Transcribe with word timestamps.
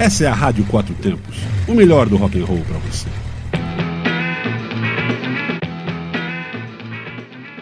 Essa 0.00 0.24
é 0.24 0.28
a 0.28 0.32
Rádio 0.32 0.64
Quatro 0.64 0.94
Tempos, 0.94 1.36
o 1.68 1.74
melhor 1.74 2.08
do 2.08 2.16
rock 2.16 2.40
and 2.40 2.46
roll 2.46 2.62
para 2.66 2.78
você. 2.78 3.06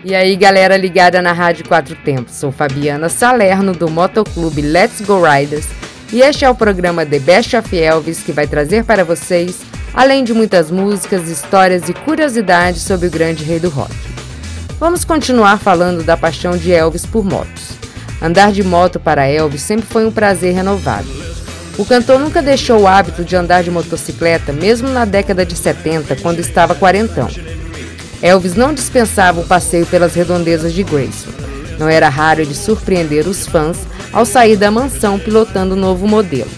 E 0.05 0.15
aí, 0.15 0.37
galera 0.37 0.77
ligada 0.77 1.21
na 1.21 1.33
Rádio 1.33 1.67
Quatro 1.67 1.97
Tempos. 1.97 2.37
Sou 2.37 2.53
Fabiana 2.53 3.09
Salerno 3.09 3.73
do 3.73 3.91
Motoclube 3.91 4.63
Let's 4.63 5.01
Go 5.01 5.21
Riders 5.21 5.67
e 6.13 6.21
este 6.21 6.45
é 6.45 6.49
o 6.49 6.55
programa 6.55 7.05
The 7.05 7.19
Best 7.19 7.57
of 7.57 7.77
Elvis 7.77 8.23
que 8.23 8.31
vai 8.31 8.47
trazer 8.47 8.85
para 8.85 9.05
vocês, 9.05 9.59
além 9.93 10.23
de 10.23 10.33
muitas 10.33 10.71
músicas, 10.71 11.29
histórias 11.29 11.89
e 11.89 11.93
curiosidades 11.93 12.83
sobre 12.83 13.09
o 13.09 13.11
grande 13.11 13.43
rei 13.43 13.59
do 13.59 13.69
rock. 13.69 13.93
Vamos 14.79 15.05
continuar 15.05 15.59
falando 15.59 16.05
da 16.05 16.17
paixão 16.17 16.57
de 16.57 16.71
Elvis 16.71 17.05
por 17.05 17.25
motos. 17.25 17.73
Andar 18.23 18.53
de 18.53 18.63
moto 18.63 19.01
para 19.01 19.27
Elvis 19.27 19.63
sempre 19.63 19.89
foi 19.89 20.07
um 20.07 20.13
prazer 20.13 20.55
renovado. 20.55 21.28
O 21.79 21.85
cantor 21.85 22.19
nunca 22.19 22.43
deixou 22.43 22.81
o 22.81 22.87
hábito 22.87 23.25
de 23.25 23.37
andar 23.37 23.63
de 23.63 23.71
motocicleta, 23.71 24.53
mesmo 24.53 24.89
na 24.89 25.05
década 25.05 25.47
de 25.47 25.57
70, 25.57 26.17
quando 26.17 26.41
estava 26.41 26.75
quarentão. 26.75 27.29
Elvis 28.21 28.55
não 28.55 28.75
dispensava 28.75 29.41
o 29.41 29.47
passeio 29.47 29.87
pelas 29.87 30.15
redondezas 30.15 30.75
de 30.75 30.83
Grayson. 30.83 31.31
Não 31.79 31.89
era 31.89 32.09
raro 32.09 32.41
ele 32.41 32.55
surpreender 32.55 33.29
os 33.29 33.47
fãs 33.47 33.79
ao 34.13 34.27
sair 34.27 34.57
da 34.57 34.71
mansão 34.71 35.19
pilotando 35.19 35.75
o 35.75 35.79
novo 35.79 36.07
modelo. 36.07 36.51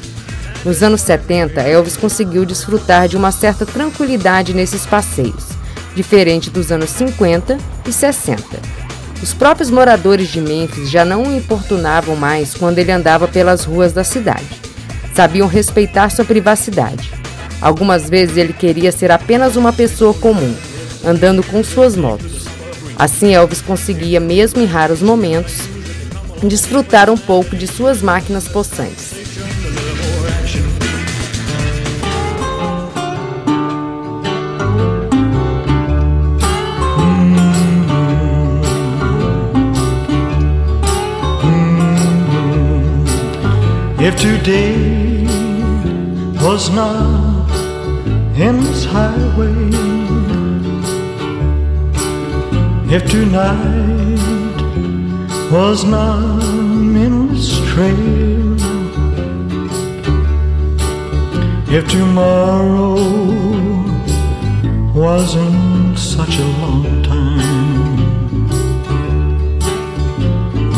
Nos 0.64 0.82
anos 0.82 1.02
70, 1.02 1.60
Elvis 1.60 1.96
conseguiu 1.96 2.44
desfrutar 2.46 3.06
de 3.06 3.16
uma 3.16 3.30
certa 3.30 3.66
tranquilidade 3.66 4.54
nesses 4.54 4.86
passeios 4.86 5.60
diferente 5.94 6.50
dos 6.50 6.70
anos 6.70 6.90
50 6.90 7.58
e 7.86 7.92
60. 7.92 8.42
Os 9.22 9.34
próprios 9.34 9.70
moradores 9.70 10.28
de 10.28 10.40
Memphis 10.40 10.90
já 10.90 11.04
não 11.04 11.24
o 11.24 11.36
importunavam 11.36 12.16
mais 12.16 12.54
quando 12.54 12.78
ele 12.78 12.90
andava 12.90 13.28
pelas 13.28 13.64
ruas 13.64 13.92
da 13.92 14.02
cidade. 14.02 14.69
Sabiam 15.14 15.46
respeitar 15.46 16.10
sua 16.10 16.24
privacidade. 16.24 17.10
Algumas 17.60 18.08
vezes 18.08 18.36
ele 18.36 18.52
queria 18.52 18.90
ser 18.90 19.10
apenas 19.10 19.56
uma 19.56 19.72
pessoa 19.72 20.14
comum, 20.14 20.54
andando 21.04 21.42
com 21.42 21.62
suas 21.62 21.96
motos. 21.96 22.46
Assim, 22.96 23.34
Elvis 23.34 23.60
conseguia, 23.60 24.20
mesmo 24.20 24.60
em 24.60 24.66
raros 24.66 25.02
momentos, 25.02 25.54
desfrutar 26.42 27.10
um 27.10 27.16
pouco 27.16 27.56
de 27.56 27.66
suas 27.66 28.02
máquinas 28.02 28.48
possantes. 28.48 29.12
If 44.02 44.16
today 44.16 45.26
was 46.42 46.70
not 46.70 47.50
endless 48.34 48.86
highway, 48.86 49.54
if 52.96 53.02
tonight 53.10 54.18
was 55.52 55.84
not 55.84 56.42
endless 56.96 57.58
trail, 57.68 58.56
if 61.68 61.86
tomorrow 61.86 62.94
wasn't 64.94 65.98
such 65.98 66.38
a 66.38 66.46
long 66.62 67.02
time, 67.02 68.48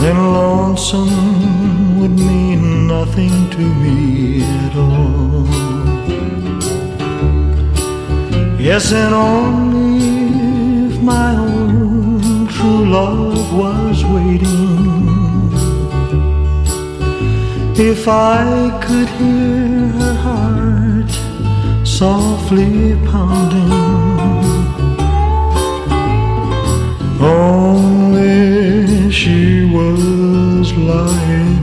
then 0.01 0.17
lonesome 0.17 2.01
would 2.01 2.19
mean 2.19 2.52
nothing 2.87 3.51
to 3.51 3.65
me 3.83 4.43
at 4.43 4.75
all. 4.77 5.47
Yes, 8.59 8.93
and 8.93 9.15
only 9.15 10.95
if 10.95 11.01
my 11.03 11.35
own 11.37 12.47
true 12.49 12.85
love 12.99 13.53
was 13.63 14.05
waiting. 14.05 14.93
If 17.91 18.07
I 18.07 18.45
could 18.85 19.09
hear 19.21 19.89
her 20.01 20.15
heart 20.27 21.13
softly 21.87 22.95
pounding. 23.11 23.73
Only 27.21 29.11
she 29.11 29.65
was 29.77 30.73
lying 30.75 31.62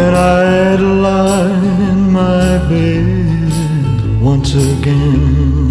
Then 0.00 0.14
I'd 0.14 0.80
lie 0.80 1.90
in 1.90 2.10
my 2.10 2.56
bed 2.70 3.52
once 4.18 4.54
again. 4.54 5.70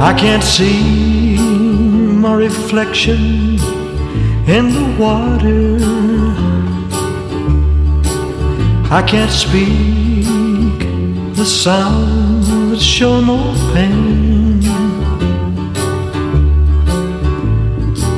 I 0.00 0.12
can't 0.18 0.42
see 0.42 1.36
my 2.24 2.34
reflection 2.34 3.20
in 4.56 4.64
the 4.76 4.86
water. 4.98 5.78
I 8.98 9.00
can't 9.12 9.30
speak 9.30 10.80
the 11.36 11.46
sounds 11.46 12.48
that 12.70 12.80
show 12.80 13.20
no 13.20 13.38
pain. 13.72 14.23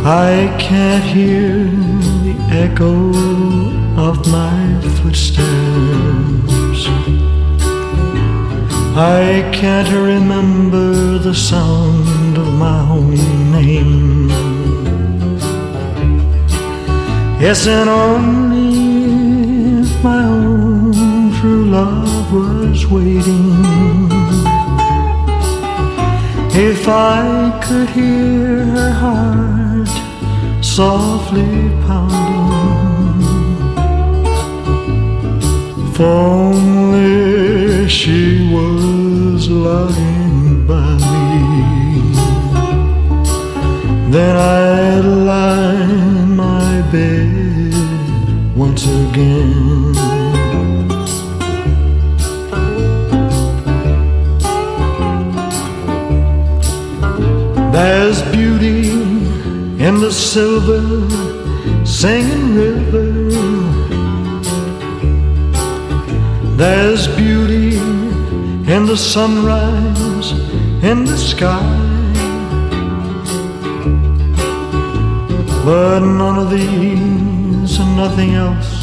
I 0.08 0.56
can't 0.60 1.02
hear 1.02 1.64
the 2.22 2.36
echo 2.48 3.08
of 4.00 4.24
my 4.28 4.80
footsteps. 5.02 5.42
I 8.96 9.50
can't 9.52 9.90
remember 9.90 11.18
the 11.18 11.34
sound 11.34 12.38
of 12.38 12.52
my 12.54 12.88
own 12.88 13.16
name. 13.50 14.28
Yes, 17.40 17.66
and 17.66 17.90
only 17.90 19.80
if 19.80 20.04
my 20.04 20.22
own 20.22 21.32
true 21.40 21.64
love 21.64 22.32
was 22.32 22.86
waiting. 22.86 24.08
If 26.54 26.86
I 26.86 27.60
could 27.64 27.88
hear 27.88 28.66
her 28.66 28.92
heart 28.92 29.55
softly 30.76 31.70
pounding. 31.86 33.22
If 35.88 35.98
only 35.98 37.88
she 37.88 38.52
was 38.52 39.48
lying 39.48 40.66
by 40.66 40.98
me, 40.98 42.12
then 44.10 44.36
I'd 44.36 45.06
lie 45.30 45.80
in 45.80 46.36
my 46.36 46.82
bed 46.92 47.74
once 48.54 48.84
again. 48.84 49.94
There's 57.72 58.25
in 59.86 60.00
the 60.00 60.10
silver 60.10 60.82
singing 61.86 62.56
river. 62.56 63.12
There's 66.56 67.06
beauty 67.16 67.76
in 68.74 68.86
the 68.86 68.96
sunrise 68.96 70.32
in 70.90 71.04
the 71.04 71.16
sky. 71.16 71.70
But 75.64 76.00
none 76.00 76.38
of 76.44 76.50
these 76.50 77.78
and 77.78 77.96
nothing 77.96 78.34
else 78.34 78.74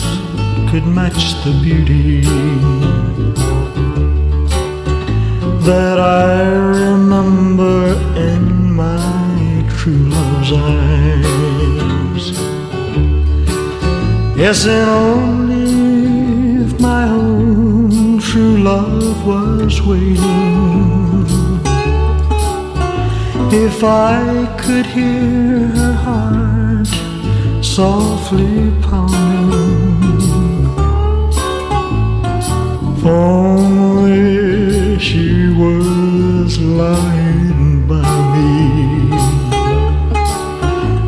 could 0.70 0.88
match 0.88 1.24
the 1.44 1.54
beauty 1.62 2.22
that 5.68 6.00
I 6.00 6.44
remember 6.80 7.83
eyes. 10.58 12.26
Yes, 14.38 14.66
and 14.66 14.90
only 14.90 16.66
if 16.66 16.80
my 16.80 17.04
own 17.10 18.20
true 18.20 18.58
love 18.58 19.26
was 19.26 19.82
waiting. 19.82 21.26
If 23.52 23.84
I 23.84 24.48
could 24.58 24.86
hear 24.86 25.68
her 25.68 25.94
heart 25.94 26.88
softly 27.64 28.72
pounding. 28.82 29.84
Only 33.06 34.98
she 35.00 35.50
was 35.50 36.58
lying 36.60 37.23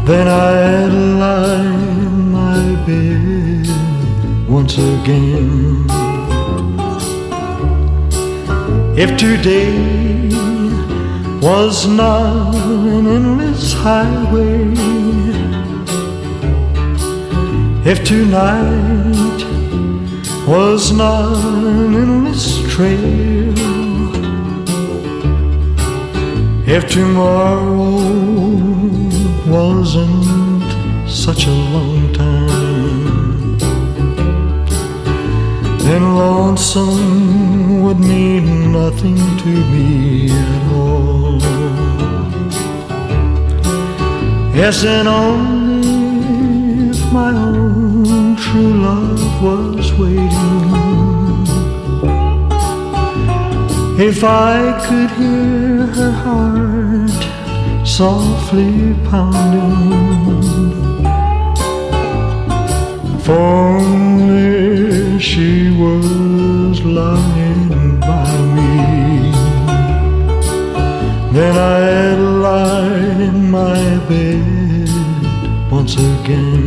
Then 0.05 0.27
I'd 0.27 0.93
lie 1.19 1.65
in 1.65 2.31
my 2.31 2.61
bed 2.85 3.67
once 4.47 4.77
again. 4.77 5.87
If 8.95 9.17
today 9.17 10.29
was 11.41 11.87
not 11.87 12.53
an 12.53 13.07
endless 13.07 13.73
highway, 13.73 14.73
if 17.83 18.03
tonight 18.03 19.39
was 20.47 20.91
not 20.91 21.35
an 21.35 21.95
endless 21.95 22.61
trail, 22.71 23.55
if 26.67 26.87
tomorrow 26.91 28.24
wasn't 29.55 30.69
such 31.09 31.47
a 31.47 31.55
long 31.75 32.11
time, 32.13 33.57
then 35.85 36.03
lonesome 36.23 37.81
would 37.83 37.99
mean 37.99 38.73
nothing 38.73 39.19
to 39.43 39.51
me 39.71 40.29
at 40.29 40.63
all. 40.73 41.39
Yes, 44.61 44.83
and 44.83 45.07
only 45.07 46.89
if 46.89 46.99
my 47.13 47.31
own 47.31 48.35
true 48.43 48.73
love 48.87 49.23
was 49.47 49.87
waiting. 50.01 50.65
If 54.09 54.19
I 54.25 54.57
could 54.85 55.11
hear 55.19 55.85
her 55.97 56.11
heart 56.23 57.14
softly 57.97 58.93
pounding, 59.05 59.71
if 63.15 63.29
only 63.29 65.17
she 65.17 65.71
was 65.79 66.83
lying 66.83 67.97
by 68.01 68.29
me, 68.57 69.31
then 71.31 71.55
I'd 71.55 72.19
lie 72.45 73.23
in 73.29 73.49
my 73.49 73.79
bed 74.09 75.71
once 75.71 75.95
again. 75.95 76.64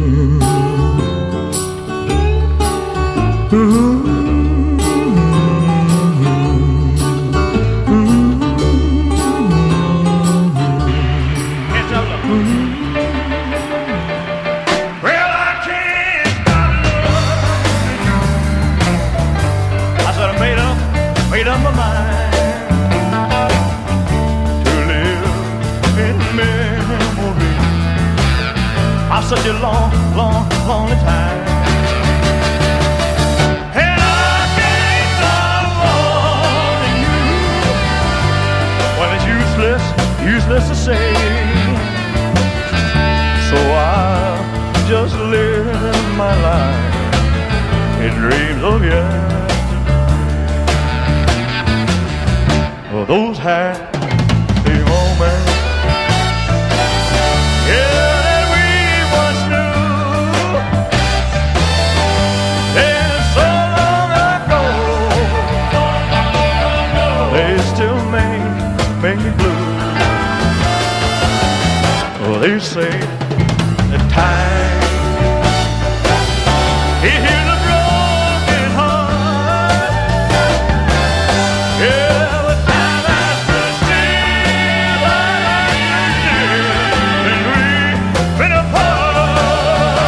Long, 29.60 29.90
long, 30.16 30.48
lonely 30.66 30.94
time. 30.96 31.38
And 33.74 34.00
I 34.00 34.46
can't 34.58 35.12
you. 37.02 37.18
It's 39.14 39.26
useless, 39.26 39.82
useless 40.22 40.64
to 40.68 40.76
say. 40.76 41.14
So 43.50 43.56
I 43.56 44.84
just 44.88 45.14
live 45.16 45.66
my 46.16 46.34
life 46.42 46.98
in 48.00 48.12
dreams 48.14 48.62
of 48.62 48.84
yesterday. 48.84 49.38
Oh, 52.92 53.04
those 53.06 53.38
happy 53.38 54.17
They 72.40 72.58
say 72.60 72.88
the 73.90 73.98
time 74.14 74.80
he 77.02 77.10
hears 77.10 77.48
a 77.54 77.58
broken 77.66 78.66
heart. 78.78 79.90
Yeah, 81.82 82.46
the 82.46 82.56
time 82.70 83.02
has 83.10 83.38
to 83.50 83.60
steal 83.80 85.02
and 87.26 87.42
we've 87.50 88.02
been 88.38 88.54
apart. 88.54 89.98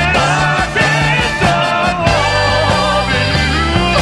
And 0.00 0.16
I 0.16 0.24
can't 0.72 1.32
stop 1.36 1.96
loving 2.08 3.32
you. 3.44 3.92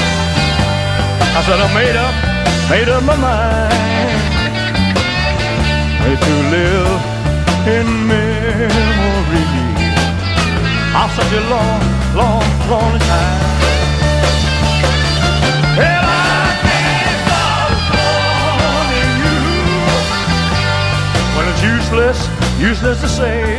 I 1.35 1.41
said 1.47 1.59
I 1.59 1.69
made 1.75 1.97
up, 1.99 2.15
made 2.71 2.89
up 2.89 3.03
my 3.03 3.17
mind 3.17 3.90
to 6.27 6.35
live 6.57 7.01
in 7.77 7.87
memory 8.07 9.49
of 11.01 11.09
such 11.19 11.33
a 11.33 11.43
long, 11.55 11.81
long, 12.15 12.45
long 12.73 12.93
time. 12.99 13.41
And 15.89 16.05
I 16.07 16.47
can't 16.67 17.21
stop 17.27 17.71
wanting 18.75 19.13
you. 19.25 19.41
When 21.37 21.45
it's 21.53 21.63
useless, 21.63 22.19
useless 22.59 23.01
to 23.03 23.09
say. 23.09 23.50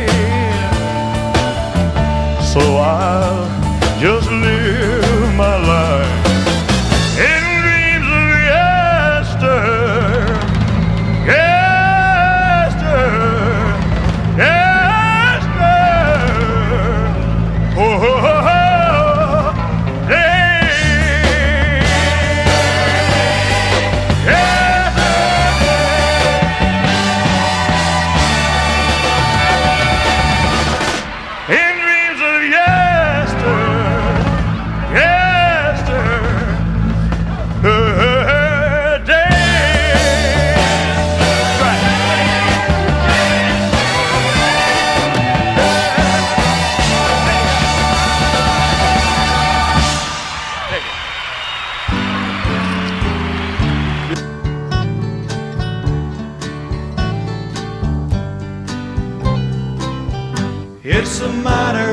It's 60.84 61.20
a 61.20 61.32
matter 61.32 61.91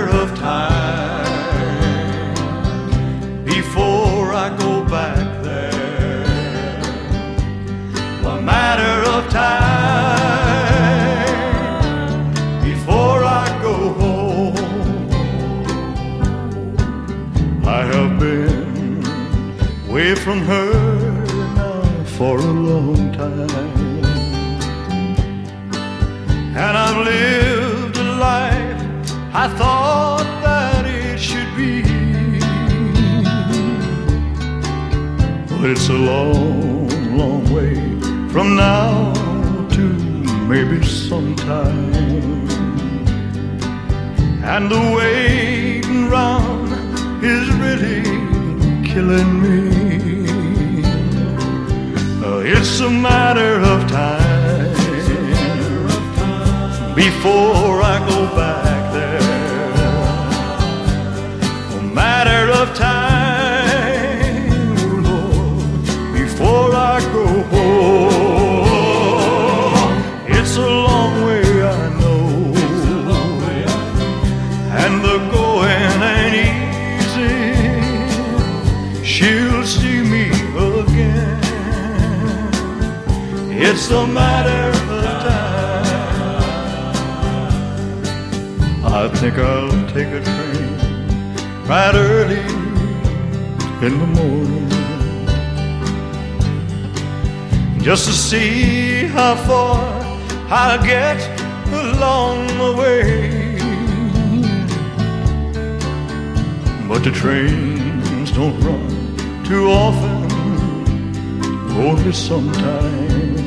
it's 35.90 35.98
a 35.98 36.04
long, 36.04 37.18
long 37.18 37.44
way 37.52 37.74
from 38.30 38.56
now 38.56 39.12
to 39.70 39.82
maybe 40.48 40.86
sometime. 40.86 42.48
And 44.44 44.70
the 44.70 44.82
waiting 44.96 46.08
round 46.10 46.70
is 47.24 47.50
really 47.64 48.04
killing 48.86 49.32
me. 49.42 50.30
Uh, 52.24 52.42
it's 52.46 52.80
a 52.82 52.90
matter 52.90 53.60
of 53.60 53.90
time 53.90 54.76
before 56.96 57.82
I 57.82 57.98
go 58.08 58.36
back 58.36 58.69
It's 83.92 83.98
a 83.98 84.06
matter 84.06 84.70
of 84.94 85.04
time. 85.26 85.84
I 88.86 89.08
think 89.16 89.36
I'll 89.40 89.88
take 89.88 90.10
a 90.10 90.22
train 90.22 90.78
right 91.68 91.96
early 91.96 92.46
in 93.88 93.94
the 93.98 94.06
morning 94.20 94.70
just 97.82 98.06
to 98.06 98.14
see 98.14 99.08
how 99.08 99.36
far 99.48 99.82
I'll 100.52 100.84
get 100.84 101.20
along 101.74 102.46
the 102.60 102.72
way. 102.78 103.58
But 106.88 107.04
the 107.04 107.10
trains 107.10 108.32
don't 108.34 108.60
run 108.60 108.88
too 109.46 109.66
often, 109.72 110.32
only 111.76 112.14
sometimes. 112.14 113.39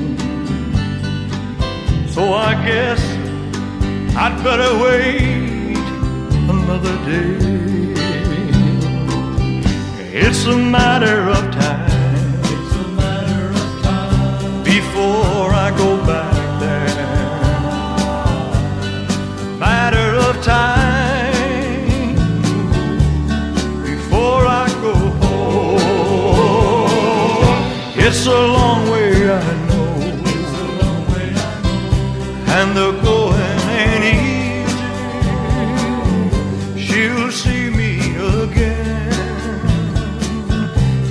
So 2.15 2.23
I 2.35 2.53
guess 2.67 3.01
I'd 4.15 4.37
better 4.45 4.71
wait 4.85 5.79
another 6.55 6.95
day. 7.07 7.39
It's 10.13 10.45
a 10.45 10.55
matter 10.55 11.31
of 11.31 11.51
time. 11.53 11.91
It's 12.55 12.75
a 12.77 12.89
matter 13.01 13.49
of 13.49 13.83
time 13.83 14.63
before 14.63 15.55
I 15.67 15.71
go 15.75 15.97
back 16.05 16.61
there. 16.61 17.09
Matter 19.59 20.17
of 20.29 20.35
time 20.45 21.33
before 23.91 24.45
I 24.63 24.69
go 24.83 24.95
home. 25.23 26.61
It's 27.97 28.27
a 28.27 28.41
long 28.59 28.91
way, 28.91 29.02
And 32.75 32.81
the 32.81 32.93
going 33.03 33.61
ain't 33.69 34.05
easy. 36.75 36.81
She'll 36.81 37.31
see 37.31 37.69
me 37.69 37.91
again. 38.41 39.13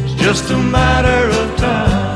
It's 0.03 0.15
just 0.15 0.50
a 0.50 0.58
matter 0.58 1.30
of 1.39 1.58
time. 1.58 2.08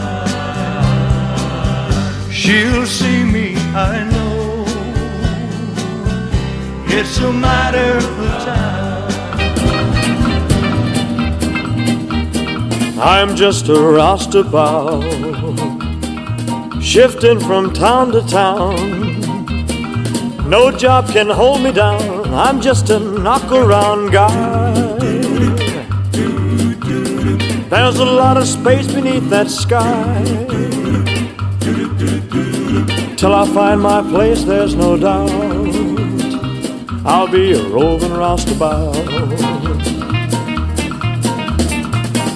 She'll 2.32 2.88
see 2.88 3.24
me, 3.24 3.56
I 3.76 4.04
know. 4.10 4.66
It's 6.88 7.20
a 7.20 7.32
matter 7.32 7.98
of 7.98 8.18
time. 8.46 9.12
I'm 13.00 13.36
just 13.36 13.70
a 13.70 13.80
roustabout, 13.80 15.04
shifting 16.82 17.40
from 17.40 17.74
town 17.74 18.12
to 18.14 18.22
town. 18.28 19.15
No 20.48 20.70
job 20.70 21.08
can 21.10 21.28
hold 21.28 21.64
me 21.64 21.72
down. 21.72 22.32
I'm 22.32 22.62
just 22.62 22.92
a 22.92 23.00
knock 23.00 23.52
around 23.52 24.12
guy. 24.12 24.74
There's 27.68 27.98
a 27.98 28.06
lot 28.06 28.38
of 28.38 28.48
space 28.48 28.86
beneath 28.86 29.28
that 29.32 29.50
sky. 29.50 30.24
Till 33.18 33.34
I 33.34 33.48
find 33.56 33.82
my 33.82 34.04
place, 34.04 34.44
there's 34.44 34.76
no 34.76 34.96
doubt. 34.96 35.32
I'll 37.04 37.28
be 37.28 37.54
a 37.54 37.64
roving 37.68 38.14
roustabout. 38.14 38.94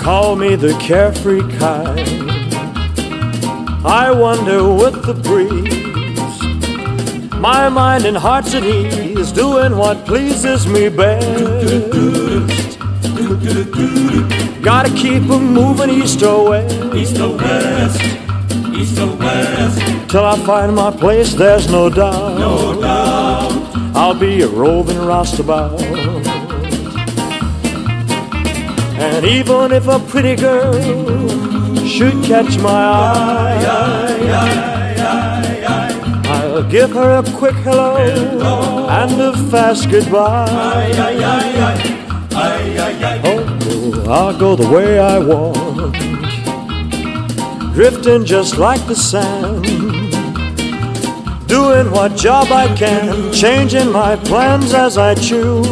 Call 0.02 0.36
me 0.36 0.56
the 0.56 0.76
carefree 0.82 1.48
kind. 1.60 2.00
I 3.86 4.12
wander 4.12 4.64
with 4.74 5.06
the 5.06 5.14
breeze. 5.14 5.79
My 7.40 7.70
mind 7.70 8.06
and 8.06 8.18
heart's 8.18 8.54
at 8.54 8.64
ease, 8.64 9.32
doing 9.32 9.78
what 9.78 10.06
pleases 10.06 10.68
me 10.68 10.90
best. 10.90 12.78
Gotta 14.62 14.90
keep 14.90 15.20
keep 15.20 15.32
'em 15.32 15.54
moving 15.54 15.90
east 15.90 16.22
or 16.24 16.50
west. 16.50 16.76
East 16.94 17.20
or 17.20 17.38
west, 17.38 18.02
east 18.74 19.00
or 19.00 19.12
west. 19.16 19.80
Till 20.10 20.26
I 20.26 20.36
find 20.50 20.76
my 20.76 20.92
place, 20.92 21.34
there's 21.34 21.70
no 21.70 21.90
doubt. 21.90 22.40
No 22.40 22.74
doubt. 22.82 23.52
I'll 23.96 24.14
be 24.14 24.42
a 24.42 24.48
roving 24.48 25.00
roustabout. 25.10 25.80
And 29.00 29.26
even 29.26 29.72
if 29.72 29.88
a 29.88 30.00
pretty 30.00 30.36
girl 30.36 30.74
should 31.86 32.22
catch 32.24 32.58
my 32.60 32.84
eye, 33.16 34.69
give 36.64 36.92
her 36.92 37.20
a 37.20 37.24
quick 37.38 37.56
hello 37.56 37.98
and 38.90 39.22
a 39.22 39.38
fast 39.50 39.90
goodbye. 39.90 40.48
Oh, 43.24 44.06
I'll 44.10 44.38
go 44.38 44.56
the 44.56 44.68
way 44.70 45.00
I 45.00 45.20
want, 45.20 45.94
drifting 47.74 48.26
just 48.26 48.58
like 48.58 48.86
the 48.88 48.96
sand, 48.96 49.64
doing 51.48 51.92
what 51.92 52.16
job 52.16 52.48
I 52.52 52.74
can, 52.76 53.32
changing 53.34 53.92
my 53.92 54.16
plans 54.16 54.74
as 54.74 54.98
I 54.98 55.16
choose. 55.16 55.68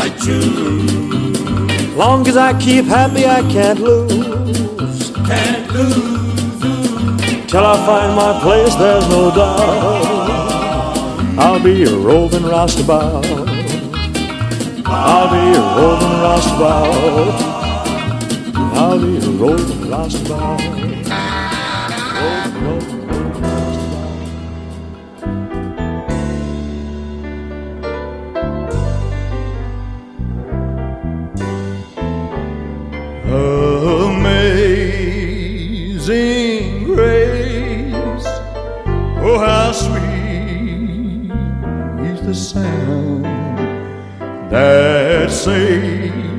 I 0.00 0.08
choose. 0.24 1.96
Long 1.96 2.26
as 2.28 2.36
I 2.36 2.58
keep 2.60 2.86
happy, 2.86 3.26
I 3.26 3.42
can't 3.50 3.80
lose. 3.80 5.10
Can't 5.26 5.72
lose. 5.72 6.19
Till 7.50 7.66
I 7.66 7.84
find 7.84 8.14
my 8.14 8.38
place, 8.40 8.76
there's 8.76 9.08
no 9.08 9.28
doubt. 9.34 10.06
I'll 11.36 11.58
be 11.60 11.82
a 11.82 11.96
roving 11.96 12.44
roustabout. 12.44 13.26
I'll 14.86 15.30
be 15.32 15.58
a 15.58 15.62
roving 15.74 16.14
roustabout. 16.22 17.34
I'll 18.76 19.00
be 19.00 19.16
a 19.16 19.30
roving 19.30 19.90
roustabout. 19.90 20.99
The 42.30 42.36
sound 42.36 43.24
that 44.52 45.28
saved 45.32 46.29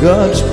God's 0.00 0.47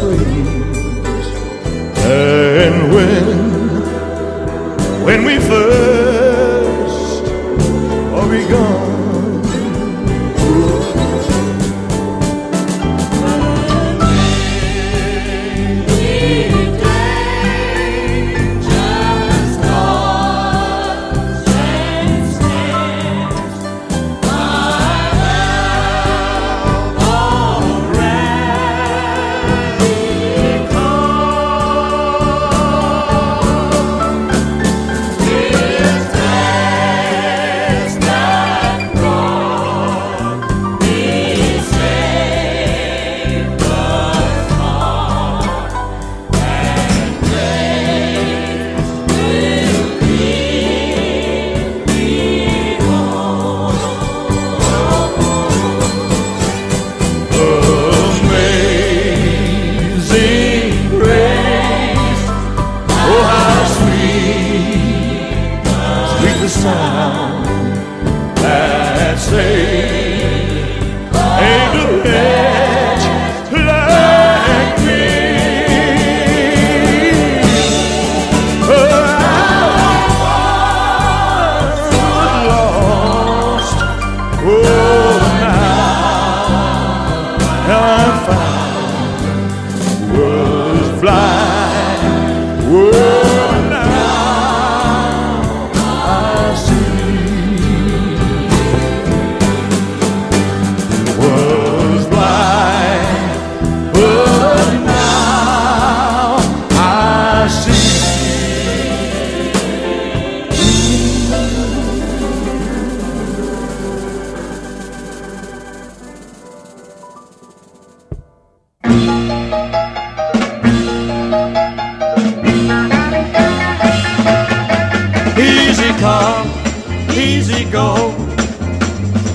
go. 127.71 128.11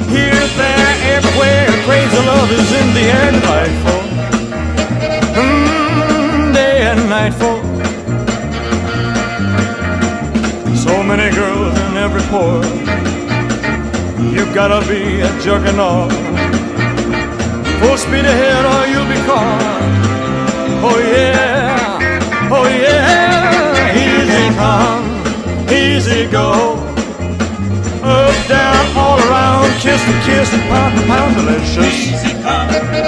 Here, 0.08 0.46
there, 0.58 0.92
everywhere, 1.16 1.66
crazy 1.86 2.16
love 2.26 2.50
is 2.50 2.72
in 2.80 2.94
the 2.94 3.04
air 3.18 3.30
tonight, 3.32 3.74
for 3.82 4.00
mm, 5.40 6.54
day 6.54 6.82
and 6.90 7.08
night, 7.08 7.34
for 7.34 7.56
so 10.76 11.02
many 11.02 11.34
girls 11.34 11.78
in 11.86 11.96
every 11.96 12.22
port. 12.32 12.66
You 14.34 14.44
gotta 14.54 14.86
be 14.88 15.20
a 15.20 15.30
juggernaut. 15.40 16.12
Full 17.80 17.96
speed 17.96 18.26
ahead, 18.26 18.64
or 18.72 18.86
you'll 18.90 19.08
be 19.08 19.20
caught. 19.26 19.80
Oh 20.82 20.98
yeah, 20.98 22.50
oh 22.50 22.66
yeah, 22.68 23.94
easy 23.94 24.54
come 24.56 25.20
easy 25.72 26.26
go. 26.30 26.79
Down, 28.50 28.96
all 28.96 29.16
around, 29.30 29.70
kiss 29.78 30.02
to 30.02 30.12
kiss 30.26 30.52
and 30.52 30.62
pound 30.62 30.98
to 30.98 31.06
pound, 31.06 31.36
delicious. 31.36 32.10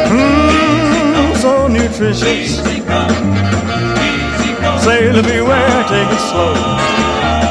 Mmm, 0.06 1.36
so 1.36 1.66
nutritious. 1.66 2.62
Sailor 4.84 5.22
beware, 5.24 5.82
take 5.88 6.10
it 6.12 6.22
slow. 6.30 6.54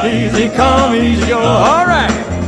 Easy 0.08 0.48
come, 0.56 0.96
easy 0.96 1.28
go. 1.28 1.40
All 1.40 1.86
right. 1.86 2.41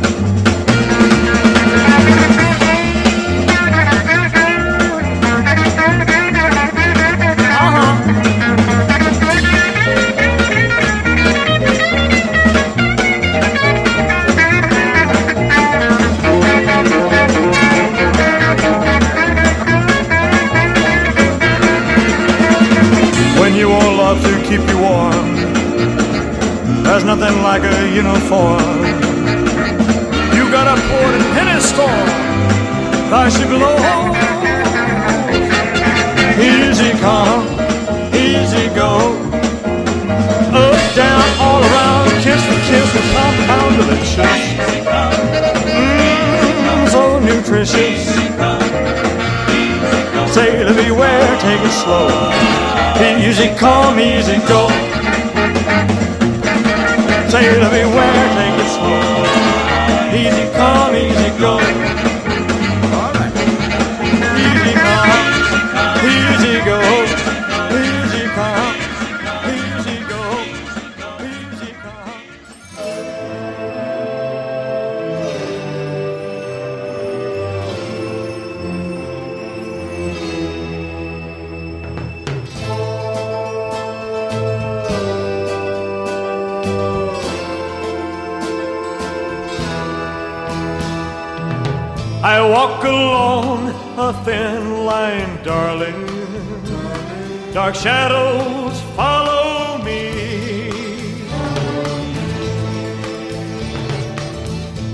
Dark 97.53 97.75
shadows 97.75 98.81
follow 98.95 99.77
me. 99.83 100.71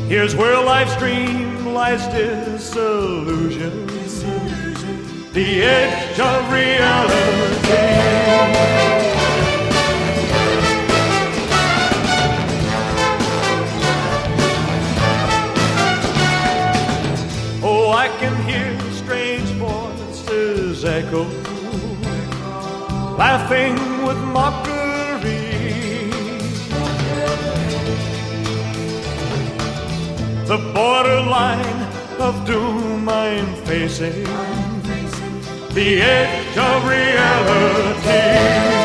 Here's 0.10 0.36
where 0.36 0.62
life's 0.62 0.98
dream 0.98 1.74
lies 1.74 2.06
disillusion. 2.08 3.88
The 5.32 5.62
edge 5.64 6.20
of 6.20 6.52
reality. 6.52 7.40
Oh, 17.64 17.92
I 17.96 18.10
can 18.20 18.36
hear 18.46 18.78
strange 18.92 19.48
voices 19.52 20.84
echo, 20.84 21.24
laughing 23.20 23.76
with 24.08 24.18
mockery. 24.38 25.44
The 30.52 30.60
borderline 30.74 31.82
of 32.28 32.34
doom 32.48 33.10
I'm 33.10 33.50
facing, 33.66 34.24
the 35.74 35.90
edge 36.02 36.58
of 36.58 36.78
reality. 36.88 38.79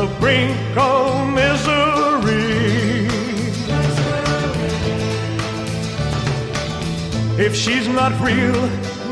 The 0.00 0.06
brink 0.18 0.56
of 0.78 1.28
misery. 1.34 3.06
If 7.38 7.54
she's 7.54 7.86
not 7.86 8.12
real, 8.18 8.60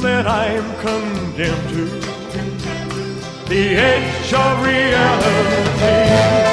then 0.01 0.27
I'm 0.27 0.65
condemned 0.81 1.69
to 1.75 1.85
the 3.51 3.65
edge 3.91 4.33
of 4.33 4.65
reality. 4.65 6.48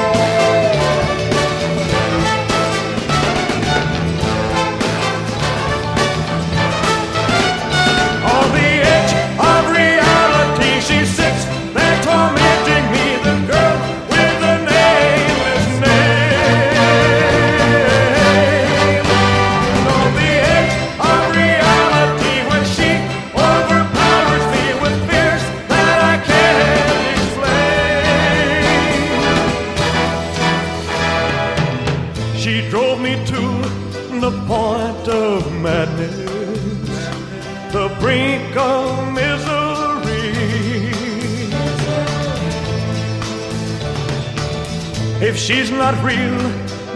If 45.36 45.42
she's 45.42 45.70
not 45.70 46.02
real, 46.02 46.38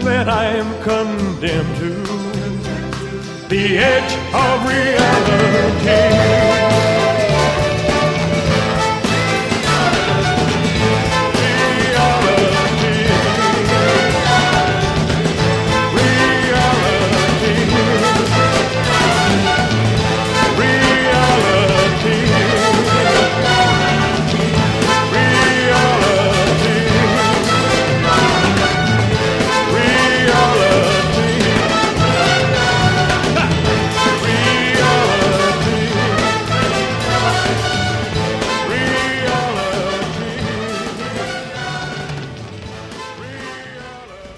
then 0.00 0.26
I 0.30 0.44
am 0.44 0.82
condemned 0.82 1.76
to 1.76 1.90
the 3.50 3.76
edge 3.76 4.12
of 4.32 4.66
reality. 4.66 6.19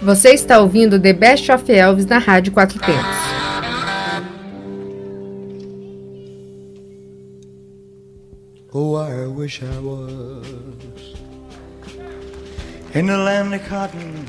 Você 0.03 0.31
está 0.31 0.59
ouvindo 0.59 0.99
The 0.99 1.13
Best 1.13 1.49
of 1.53 1.71
Elvis 1.71 2.07
na 2.07 2.19
Rádio 2.19 2.53
Quatro 2.53 2.77
Tempos. 2.81 3.05
Oh, 8.75 8.97
I 8.97 9.27
wish 9.29 9.63
I 9.63 9.79
was 9.79 10.45
in 12.95 13.07
the 13.07 13.17
land 13.17 13.55
of 13.55 13.61
cotton. 13.69 14.27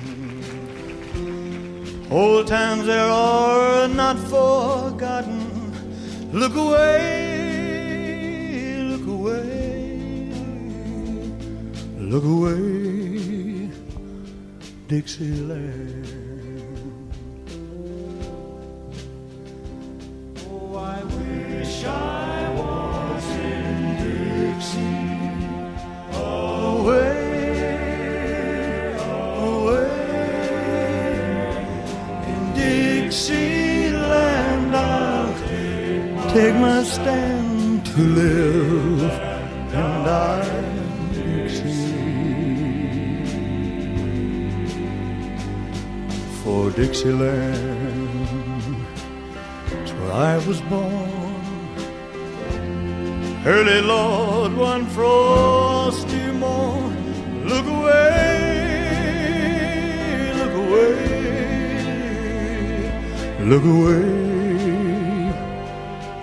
Old 2.12 2.46
times 2.48 2.86
there 2.86 3.10
are 3.10 3.88
not 3.88 4.20
forgotten. 4.30 5.42
Look 6.32 6.56
away, 6.56 8.04
look 8.90 9.08
away, 9.08 10.30
look 11.98 12.26
away, 12.26 13.13
Dixieland. 14.94 16.06
Oh, 20.48 20.76
I 20.76 21.04
wish 21.16 21.84
I 21.84 22.50
was 22.62 23.26
in 23.56 23.74
Dixie. 24.04 25.10
Away, 26.14 27.18
away 29.50 29.90
in 32.32 32.44
Dixieland. 32.54 33.44
I'll 34.76 35.34
take 36.36 36.56
my 36.68 36.84
stand 36.84 37.84
to 37.88 38.00
live 38.00 39.12
and 39.74 40.06
die. 40.06 40.53
Dixieland, 46.76 48.10
it's 49.82 49.92
where 49.92 50.12
I 50.12 50.38
was 50.48 50.60
born. 50.62 51.12
Early 53.46 53.82
Lord, 53.82 54.54
one 54.56 54.88
frosty 54.88 56.32
morn. 56.32 56.98
Look 57.48 57.68
away, 57.68 58.74
look 60.40 60.54
away, 60.66 60.98
look 63.52 63.66
away, 63.76 64.02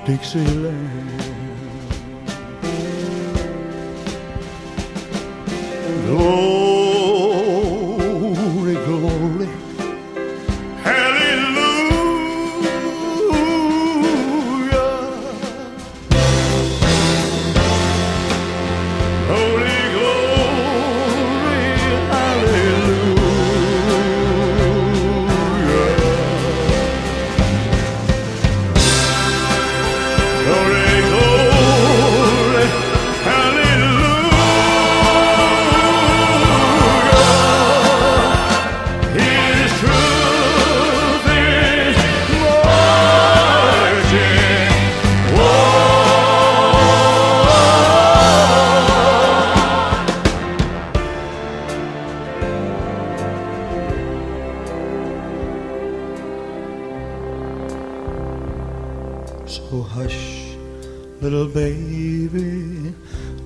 Dixieland. 0.05 0.90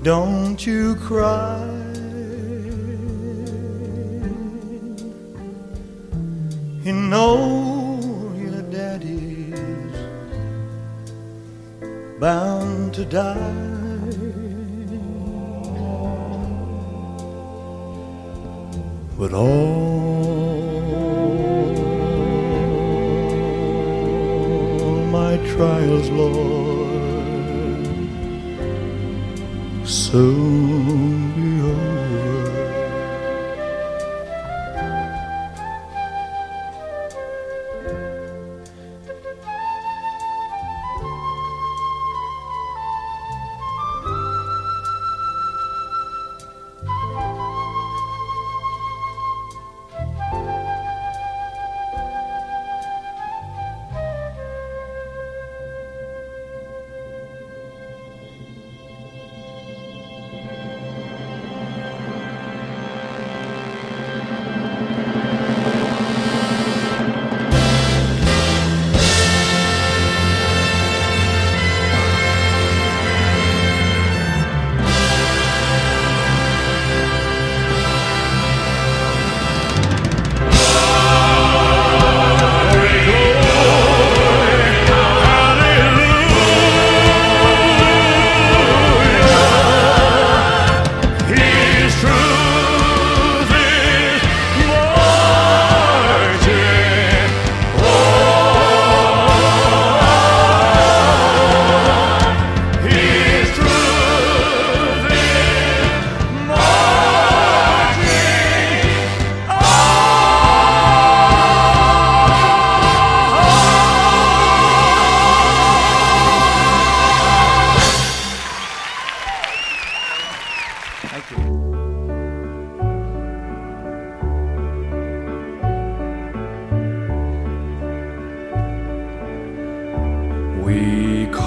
Don't 0.04 0.66
you 0.66 0.96
cry. 0.96 1.64
You 6.82 6.92
know 6.92 8.34
your 8.36 8.60
daddy's 8.70 9.58
bound 12.20 12.92
to 12.92 13.06
die. 13.06 13.64
But 19.18 19.32
all 19.32 19.46
my 25.10 25.38
trials, 25.54 26.10
Lord, 26.10 26.63
soon 30.14 30.63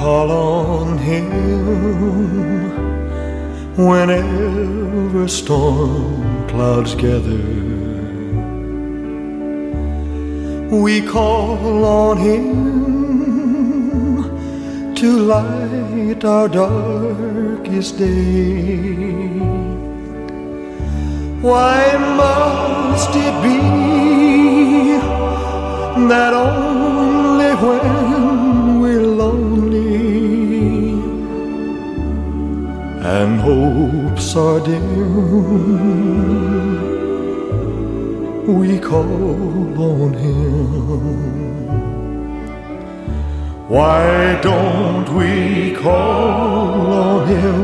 call 0.07 0.31
on 0.31 0.97
him 0.99 1.27
whenever 3.75 5.27
storm 5.27 6.47
clouds 6.47 6.95
gather. 6.95 7.47
We 10.83 11.01
call 11.01 11.83
on 11.83 12.15
him 12.29 12.45
to 14.95 15.09
light 15.33 16.23
our 16.23 16.47
darkest 16.47 17.97
day. 17.97 19.27
Why 21.49 21.79
must 22.21 23.11
it 23.27 23.35
be 23.47 23.59
that 26.11 26.33
only 26.33 27.51
when 27.65 28.06
and 33.15 33.39
hopes 33.39 34.35
are 34.35 34.59
dim, 34.59 34.83
we 38.59 38.77
call 38.79 39.81
on 39.81 40.13
Him? 40.13 40.57
Why 43.69 44.39
don't 44.41 45.09
we 45.19 45.73
call 45.75 46.91
on 47.05 47.27
Him 47.27 47.63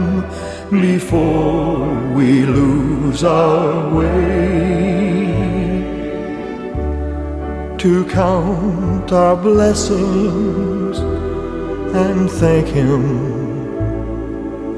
before 0.81 1.89
we 2.17 2.45
lose 2.45 3.23
our 3.23 3.93
way? 3.93 4.93
to 7.83 8.05
count 8.05 9.11
our 9.11 9.35
blessings 9.35 10.99
and 11.93 12.31
thank 12.31 12.67
Him 12.69 13.42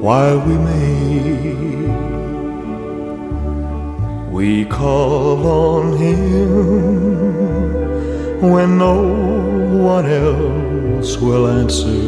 while 0.06 0.38
we 0.38 0.54
may. 0.68 1.36
We 4.30 4.64
call 4.66 5.38
on 5.46 5.96
Him 5.96 6.50
when 8.52 8.78
no 8.78 8.98
one 9.92 10.06
else 10.06 11.10
will 11.18 11.48
answer. 11.48 12.04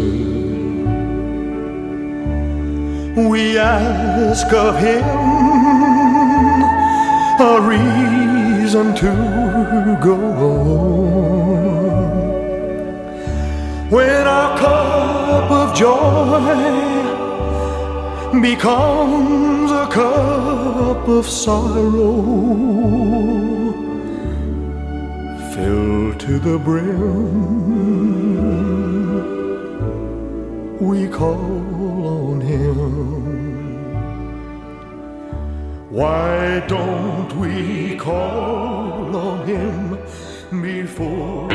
We 3.33 3.59
ask 3.59 4.47
of 4.53 4.75
Him 4.89 5.05
a 7.53 7.55
reason 7.75 8.95
to 9.03 9.13
go 10.09 10.17
on. 10.51 11.49
When 13.91 14.25
our 14.39 14.51
cup 14.57 15.51
of 15.51 15.75
joy 15.75 16.98
becomes 18.41 19.71
a 19.71 19.87
cup 19.87 21.09
of 21.09 21.27
sorrow, 21.27 22.23
filled 25.55 26.21
to 26.21 26.39
the 26.39 26.59
brim, 26.59 26.99
we 30.81 31.09
call 31.09 31.39
on 32.07 32.41
Him. 32.41 33.19
Why 35.91 36.61
don't 36.69 37.33
we 37.39 37.97
call 37.97 39.17
on 39.17 39.47
him 39.49 39.99
before 40.63 41.48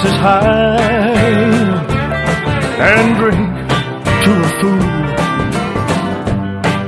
glasses 0.00 0.18
high 0.20 0.78
and 2.88 3.16
drink 3.18 3.50
to 4.24 4.30
a 4.30 4.50
fool, 4.60 4.86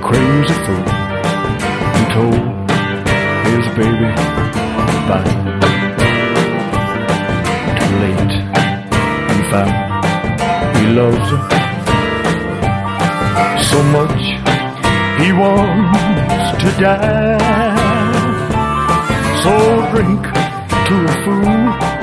crazy 0.06 0.56
fool, 0.64 0.86
who 1.94 2.02
told 2.14 2.44
his 3.46 3.66
baby 3.76 4.10
bye. 5.08 5.32
Too 7.78 7.94
late, 8.04 8.34
he 9.30 9.40
found 9.50 9.74
he 10.76 10.84
loves 10.94 11.28
her 11.30 11.42
so 13.70 13.78
much 13.96 14.22
he 15.20 15.28
wants 15.32 16.42
to 16.62 16.68
die. 16.80 17.38
So 19.42 19.52
drink 19.92 20.22
to 20.88 20.94
a 20.94 21.14
fool, 21.24 21.99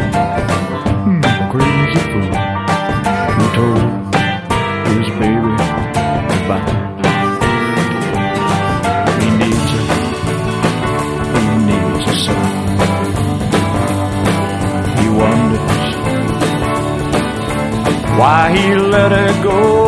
why 18.17 18.51
he 18.57 18.75
let 18.75 19.11
her 19.11 19.43
go. 19.43 19.86